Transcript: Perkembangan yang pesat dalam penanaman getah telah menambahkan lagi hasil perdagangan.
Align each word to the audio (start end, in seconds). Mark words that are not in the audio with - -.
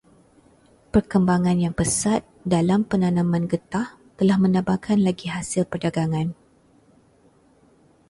Perkembangan 0.93 1.57
yang 1.63 1.75
pesat 1.79 2.21
dalam 2.55 2.81
penanaman 2.89 3.43
getah 3.51 3.87
telah 4.17 4.37
menambahkan 4.43 4.97
lagi 5.07 5.27
hasil 5.35 5.63
perdagangan. 5.71 6.27